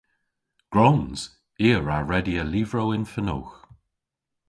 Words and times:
Gwrons! 0.71 1.19
I 1.65 1.67
a 1.75 1.77
wra 1.79 1.97
redya 2.09 2.43
lyvrow 2.51 2.89
yn 2.97 3.05
fenowgh. 3.13 3.55